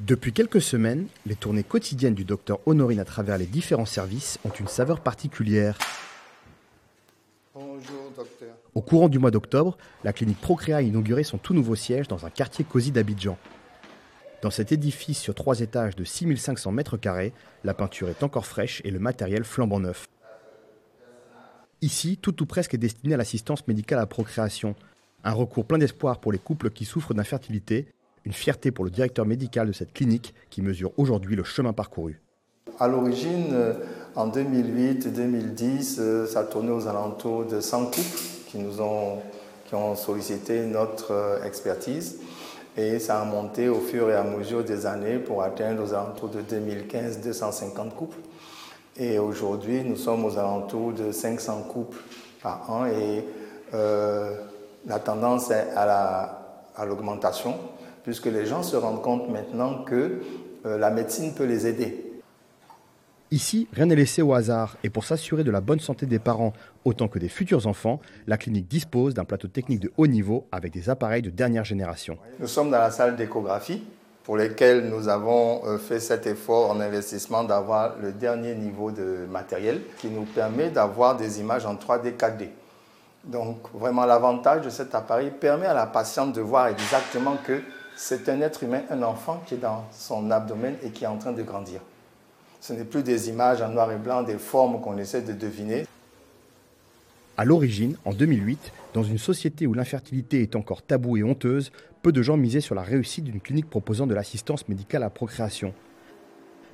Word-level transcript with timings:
Depuis 0.00 0.32
quelques 0.32 0.62
semaines, 0.62 1.08
les 1.26 1.34
tournées 1.34 1.64
quotidiennes 1.64 2.14
du 2.14 2.24
docteur 2.24 2.60
Honorine 2.66 3.00
à 3.00 3.04
travers 3.04 3.36
les 3.36 3.46
différents 3.46 3.84
services 3.84 4.38
ont 4.44 4.50
une 4.50 4.68
saveur 4.68 5.00
particulière. 5.00 5.76
Bonjour 7.52 8.12
docteur. 8.16 8.54
Au 8.76 8.80
courant 8.80 9.08
du 9.08 9.18
mois 9.18 9.32
d'octobre, 9.32 9.76
la 10.04 10.12
clinique 10.12 10.40
Procréa 10.40 10.76
a 10.76 10.82
inauguré 10.82 11.24
son 11.24 11.36
tout 11.36 11.52
nouveau 11.52 11.74
siège 11.74 12.06
dans 12.06 12.24
un 12.24 12.30
quartier 12.30 12.64
cosy 12.64 12.92
d'Abidjan. 12.92 13.36
Dans 14.40 14.52
cet 14.52 14.70
édifice 14.70 15.18
sur 15.18 15.34
trois 15.34 15.58
étages 15.58 15.96
de 15.96 16.04
6500 16.04 16.70
mètres 16.70 16.96
carrés, 16.96 17.32
la 17.64 17.74
peinture 17.74 18.08
est 18.08 18.22
encore 18.22 18.46
fraîche 18.46 18.80
et 18.84 18.92
le 18.92 19.00
matériel 19.00 19.42
flambant 19.42 19.80
neuf. 19.80 20.06
Ici, 21.82 22.18
tout 22.18 22.40
ou 22.40 22.46
presque 22.46 22.74
est 22.74 22.78
destiné 22.78 23.14
à 23.14 23.16
l'assistance 23.16 23.66
médicale 23.66 23.98
à 23.98 24.02
la 24.02 24.06
procréation. 24.06 24.76
Un 25.24 25.32
recours 25.32 25.64
plein 25.64 25.78
d'espoir 25.78 26.20
pour 26.20 26.30
les 26.30 26.38
couples 26.38 26.70
qui 26.70 26.84
souffrent 26.84 27.14
d'infertilité 27.14 27.88
une 28.24 28.32
fierté 28.32 28.70
pour 28.70 28.84
le 28.84 28.90
directeur 28.90 29.26
médical 29.26 29.68
de 29.68 29.72
cette 29.72 29.92
clinique 29.92 30.34
qui 30.50 30.62
mesure 30.62 30.92
aujourd'hui 30.96 31.36
le 31.36 31.44
chemin 31.44 31.72
parcouru. 31.72 32.20
À 32.80 32.86
l'origine, 32.86 33.46
euh, 33.52 33.72
en 34.14 34.28
2008 34.28 35.06
et 35.06 35.10
2010, 35.10 35.96
euh, 35.98 36.26
ça 36.26 36.44
tournait 36.44 36.70
aux 36.70 36.86
alentours 36.86 37.44
de 37.44 37.60
100 37.60 37.86
couples 37.86 38.18
qui 38.46 38.58
nous 38.58 38.80
ont 38.80 39.94
sollicité 39.96 40.64
notre 40.64 41.12
euh, 41.12 41.42
expertise. 41.42 42.20
Et 42.76 43.00
ça 43.00 43.20
a 43.20 43.24
monté 43.24 43.68
au 43.68 43.80
fur 43.80 44.08
et 44.10 44.14
à 44.14 44.22
mesure 44.22 44.62
des 44.62 44.86
années 44.86 45.18
pour 45.18 45.42
atteindre 45.42 45.82
aux 45.82 45.92
alentours 45.92 46.28
de 46.28 46.40
2015 46.40 47.20
250 47.20 47.96
couples. 47.96 48.18
Et 48.96 49.18
aujourd'hui, 49.18 49.82
nous 49.82 49.96
sommes 49.96 50.24
aux 50.24 50.38
alentours 50.38 50.92
de 50.92 51.10
500 51.10 51.62
couples 51.62 51.98
par 52.40 52.70
an 52.70 52.86
et 52.86 53.24
la 53.72 54.98
tendance 55.00 55.50
est 55.50 55.66
à 55.76 56.86
l'augmentation 56.86 57.56
puisque 58.08 58.24
les 58.24 58.46
gens 58.46 58.62
se 58.62 58.74
rendent 58.74 59.02
compte 59.02 59.28
maintenant 59.28 59.84
que 59.84 60.22
euh, 60.64 60.78
la 60.78 60.88
médecine 60.88 61.34
peut 61.34 61.44
les 61.44 61.66
aider. 61.66 62.10
Ici, 63.30 63.68
rien 63.74 63.84
n'est 63.84 63.96
laissé 63.96 64.22
au 64.22 64.32
hasard, 64.32 64.78
et 64.82 64.88
pour 64.88 65.04
s'assurer 65.04 65.44
de 65.44 65.50
la 65.50 65.60
bonne 65.60 65.78
santé 65.78 66.06
des 66.06 66.18
parents 66.18 66.54
autant 66.86 67.08
que 67.08 67.18
des 67.18 67.28
futurs 67.28 67.66
enfants, 67.66 68.00
la 68.26 68.38
clinique 68.38 68.66
dispose 68.66 69.12
d'un 69.12 69.26
plateau 69.26 69.48
technique 69.48 69.80
de 69.80 69.92
haut 69.98 70.06
niveau 70.06 70.46
avec 70.52 70.72
des 70.72 70.88
appareils 70.88 71.20
de 71.20 71.28
dernière 71.28 71.64
génération. 71.64 72.16
Nous 72.40 72.46
sommes 72.46 72.70
dans 72.70 72.78
la 72.78 72.90
salle 72.90 73.14
d'échographie 73.14 73.82
pour 74.24 74.38
lesquelles 74.38 74.88
nous 74.88 75.08
avons 75.08 75.66
euh, 75.66 75.76
fait 75.76 76.00
cet 76.00 76.26
effort 76.26 76.70
en 76.70 76.80
investissement 76.80 77.44
d'avoir 77.44 77.96
le 78.00 78.12
dernier 78.12 78.54
niveau 78.54 78.90
de 78.90 79.26
matériel 79.30 79.82
qui 79.98 80.08
nous 80.08 80.24
permet 80.24 80.70
d'avoir 80.70 81.18
des 81.18 81.40
images 81.40 81.66
en 81.66 81.74
3D 81.74 82.16
4D. 82.16 82.48
Donc 83.24 83.58
vraiment 83.74 84.06
l'avantage 84.06 84.62
de 84.64 84.70
cet 84.70 84.94
appareil 84.94 85.30
permet 85.38 85.66
à 85.66 85.74
la 85.74 85.84
patiente 85.84 86.32
de 86.32 86.40
voir 86.40 86.68
exactement 86.68 87.36
que 87.44 87.60
c'est 88.00 88.28
un 88.28 88.40
être 88.42 88.62
humain, 88.62 88.82
un 88.90 89.02
enfant 89.02 89.42
qui 89.44 89.54
est 89.54 89.58
dans 89.58 89.84
son 89.90 90.30
abdomen 90.30 90.76
et 90.84 90.90
qui 90.90 91.02
est 91.02 91.08
en 91.08 91.18
train 91.18 91.32
de 91.32 91.42
grandir. 91.42 91.80
Ce 92.60 92.72
n'est 92.72 92.84
plus 92.84 93.02
des 93.02 93.28
images 93.28 93.60
en 93.60 93.70
noir 93.70 93.90
et 93.90 93.96
blanc, 93.96 94.22
des 94.22 94.38
formes 94.38 94.80
qu'on 94.80 94.96
essaie 94.98 95.20
de 95.20 95.32
deviner. 95.32 95.84
À 97.36 97.44
l'origine, 97.44 97.96
en 98.04 98.12
2008, 98.12 98.72
dans 98.94 99.02
une 99.02 99.18
société 99.18 99.66
où 99.66 99.74
l'infertilité 99.74 100.42
est 100.42 100.54
encore 100.54 100.82
taboue 100.82 101.16
et 101.16 101.24
honteuse, 101.24 101.72
peu 102.02 102.12
de 102.12 102.22
gens 102.22 102.36
misaient 102.36 102.60
sur 102.60 102.76
la 102.76 102.82
réussite 102.82 103.24
d'une 103.24 103.40
clinique 103.40 103.68
proposant 103.68 104.06
de 104.06 104.14
l'assistance 104.14 104.68
médicale 104.68 105.02
à 105.02 105.10
procréation. 105.10 105.74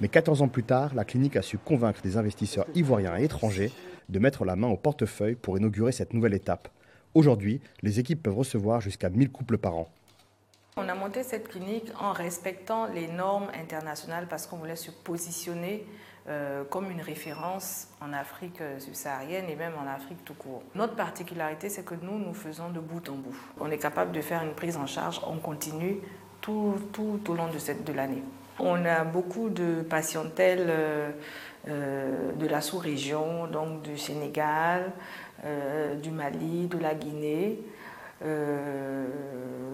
Mais 0.00 0.06
14 0.06 0.42
ans 0.42 0.48
plus 0.48 0.62
tard, 0.62 0.94
la 0.94 1.04
clinique 1.04 1.34
a 1.34 1.42
su 1.42 1.58
convaincre 1.58 2.00
des 2.00 2.16
investisseurs 2.16 2.66
ivoiriens 2.76 3.18
et 3.18 3.24
étrangers 3.24 3.72
de 4.08 4.18
mettre 4.20 4.44
la 4.44 4.54
main 4.54 4.68
au 4.68 4.76
portefeuille 4.76 5.34
pour 5.34 5.58
inaugurer 5.58 5.90
cette 5.90 6.14
nouvelle 6.14 6.34
étape. 6.34 6.68
Aujourd'hui, 7.14 7.60
les 7.82 7.98
équipes 7.98 8.22
peuvent 8.22 8.38
recevoir 8.38 8.80
jusqu'à 8.80 9.10
1000 9.10 9.30
couples 9.30 9.58
par 9.58 9.74
an. 9.74 9.88
On 10.80 10.88
a 10.88 10.94
monté 10.94 11.24
cette 11.24 11.48
clinique 11.48 11.90
en 12.00 12.12
respectant 12.12 12.86
les 12.86 13.08
normes 13.08 13.48
internationales 13.60 14.26
parce 14.30 14.46
qu'on 14.46 14.58
voulait 14.58 14.76
se 14.76 14.92
positionner 14.92 15.84
euh, 16.28 16.62
comme 16.62 16.88
une 16.88 17.00
référence 17.00 17.88
en 18.00 18.12
Afrique 18.12 18.60
subsaharienne 18.78 19.46
et 19.48 19.56
même 19.56 19.72
en 19.74 19.90
Afrique 19.92 20.24
tout 20.24 20.34
court. 20.34 20.62
Notre 20.76 20.94
particularité, 20.94 21.68
c'est 21.68 21.84
que 21.84 21.94
nous, 22.00 22.16
nous 22.20 22.32
faisons 22.32 22.70
de 22.70 22.78
bout 22.78 23.08
en 23.08 23.16
bout. 23.16 23.36
On 23.58 23.72
est 23.72 23.78
capable 23.78 24.12
de 24.12 24.20
faire 24.20 24.44
une 24.44 24.52
prise 24.52 24.76
en 24.76 24.86
charge 24.86 25.20
en 25.26 25.38
continu 25.38 25.98
tout, 26.40 26.76
tout 26.92 27.20
au 27.28 27.34
long 27.34 27.48
de, 27.48 27.58
cette, 27.58 27.82
de 27.82 27.92
l'année. 27.92 28.22
On 28.60 28.84
a 28.84 29.02
beaucoup 29.02 29.48
de 29.48 29.82
patientèle 29.82 30.66
euh, 30.68 31.10
euh, 31.66 32.32
de 32.34 32.46
la 32.46 32.60
sous-région, 32.60 33.48
donc 33.48 33.82
du 33.82 33.98
Sénégal, 33.98 34.92
du 36.02 36.10
Mali, 36.10 36.66
de 36.66 36.78
la 36.78 36.94
Guinée. 36.94 37.58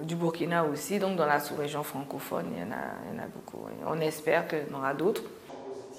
Du 0.06 0.16
Burkina 0.16 0.64
aussi, 0.64 0.98
donc 0.98 1.16
dans 1.16 1.24
la 1.24 1.40
sous-région 1.40 1.82
francophone, 1.82 2.46
il 2.54 2.60
y, 2.60 2.62
en 2.62 2.72
a, 2.72 3.26
beaucoup. 3.26 3.66
On 3.86 3.98
espère 4.00 4.46
qu'il 4.46 4.58
y 4.70 4.74
en 4.74 4.78
aura 4.78 4.92
d'autres. 4.92 5.22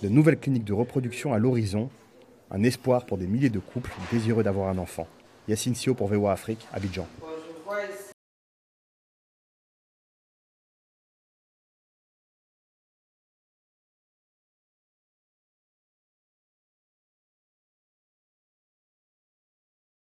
De 0.03 0.09
nouvelles 0.09 0.37
cliniques 0.37 0.63
de 0.63 0.73
reproduction 0.73 1.33
à 1.33 1.39
l'horizon, 1.39 1.89
un 2.51 2.61
espoir 2.63 3.05
pour 3.05 3.17
des 3.17 3.25
milliers 3.25 3.49
de 3.49 3.59
couples 3.59 3.91
désireux 4.11 4.43
d'avoir 4.43 4.69
un 4.69 4.77
enfant. 4.77 5.07
Yacine 5.47 5.73
Sio 5.73 5.95
pour 5.95 6.07
VOA 6.07 6.33
Afrique, 6.33 6.67
Abidjan. 6.71 7.07